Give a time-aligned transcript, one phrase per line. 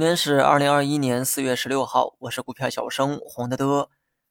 [0.00, 3.90] 今天是二零二一年四月十六号，我是股票小生黄德德。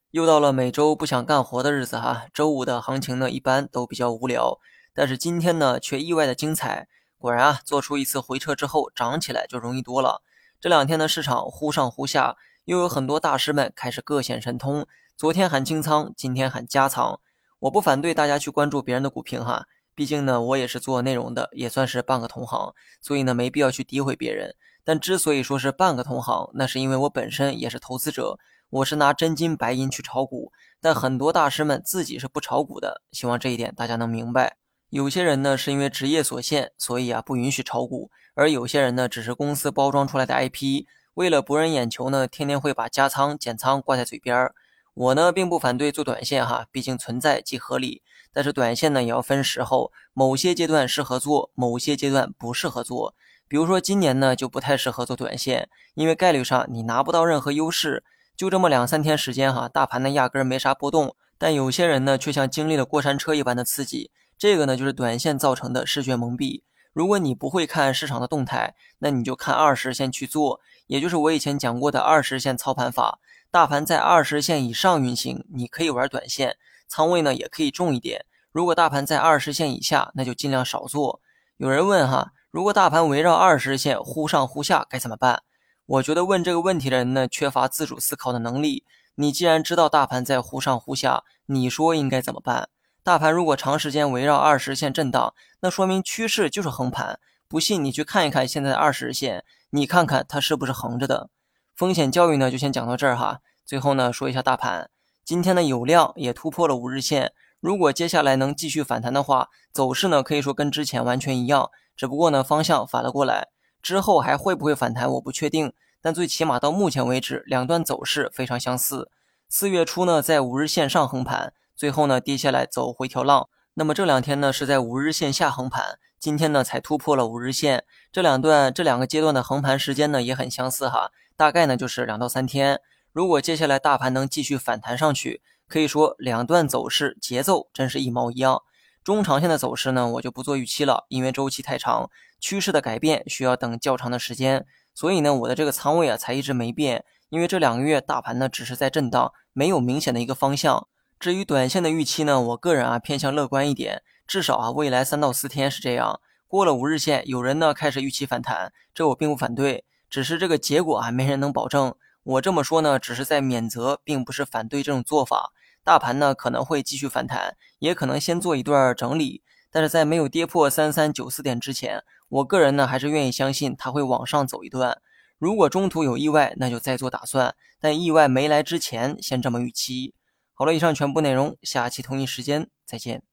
[0.09, 2.25] 又到了每周不想干活的日子哈。
[2.33, 4.57] 周五的行情呢，一般都比较无聊，
[4.95, 6.87] 但是今天呢，却意外的精彩。
[7.19, 10.23] 果然啊，做出一次回撤之后，涨起来就容易多了。
[10.59, 14.87] 这两天的市场忽上忽下，又有很多大师们开始各显神通。
[15.15, 17.19] 昨天喊清仓，今天喊加仓。
[17.59, 24.55] 我不反对大家去关注别人的股评哈，毕竟呢，我也是做内容的，也算是半个同行，所以呢，没必要去诋毁别人。
[24.89, 28.39] 但之所以说是半个同行，那是因为我本身也是投资者，
[28.71, 30.51] 我是拿真金白银去炒股。
[30.81, 34.57] 但很多大师们自己是不炒股的，希望这一点大家能明白。
[34.89, 44.55] 有些人呢是因为职业所限，所以啊不允许炒股；而有些人呢只是公司包装出来的 IP，为了博人眼球呢，天天会把加仓减仓挂在嘴边儿。
[44.95, 48.01] 我呢并不反对做短线哈，毕竟存在即合理。
[48.33, 53.13] 但是短线呢也要分时候，某些阶段适合做，某些阶段不适合做。
[53.49, 58.03] 比如说今年呢就不太适合做短线，因为概率上你拿不到任何优势，
[58.37, 66.61] 就这么两三天时间哈，大盘呢压根儿没啥波动，但有些人呢却像经历了过山车一般的刺激，这个呢就是短线造成的视觉蒙蔽。
[66.93, 73.19] 如果你不会看市场的动态，那你就看二十线去做，也就是我以前讲过的二十线操盘法。
[73.51, 76.55] 大盘在二十线以上运行，你可以玩短线，
[76.87, 78.25] 仓位呢也可以重一点。
[78.51, 81.19] 如果大盘在二十线以下，那就尽量少做。
[81.57, 82.31] 有人问哈？
[82.51, 85.43] 如果大盘围绕二十日线忽上忽下该怎么办？
[85.85, 88.83] 我觉得问这个问题的人呢，缺乏自主思考的能力。
[89.13, 92.69] 你既然知道大盘在忽上忽下，你说应该怎么办？
[93.03, 97.19] 大盘如果长时间围绕二十日线震荡，那说明趋势就是横盘。
[97.47, 101.29] 不信你去看一看现在的二十日线，你看看它是不是横着的？
[101.75, 103.41] 风险教育呢，就先讲到这儿哈。
[103.63, 104.89] 最后呢，说一下大盘，
[105.23, 107.33] 今天的有量也突破了五日线。
[107.59, 111.69] 如果接下来能继续反弹的话，走势呢可以说跟之前完全一样。
[111.99, 113.49] 只不过呢，方向反了过来，
[113.81, 115.73] 之后还会不会反弹，我不确定。
[115.99, 119.11] 但最起码到目前为止，两段走势非常相似。
[119.49, 123.49] 四月初呢，在五日线上横盘，最后呢跌下来走回调浪。
[123.73, 127.83] 那么这两天呢，是在五日线下横盘，今天呢才突破了五日线。
[128.13, 132.79] 这两段这两个阶段的横盘时间呢也很相似哈，大概呢就是两到三天。
[133.11, 138.63] 如果接下来大盘能继续反弹上去，可以说两段走势节奏真是一毛一样。
[139.09, 147.03] 中长线的走势呢，我就不做预期了，因为周期太长，趋势的改变需要等较长的时间，所以呢，我的这个仓位啊才一直没变。
[147.29, 150.87] 因为这两个月大盘呢只是在震荡，没有明显的一个方向。
[151.19, 156.21] 至于短线的预期呢，我个人啊偏向乐观一点，至少啊未来三到四天是这样。
[156.47, 161.95] 过了五日线，有人呢开始预期反弹，这我并不反对，只是这个结果啊没人能保证。
[162.21, 165.51] 我这么说呢，只是在免责，并不是反对这种做法。
[165.89, 169.41] 大盘呢可能会继续反弹，也可能先做一段整理，
[169.71, 175.01] 但是在没有跌破三三九四点之前，我个人呢还是愿意相信它会往上走一段。
[175.39, 177.55] 如果中途有意外，那就再做打算。
[177.79, 180.13] 但意外没来之前，先这么预期。
[180.53, 183.23] 好了，以上全部内容，下期同一时间再见。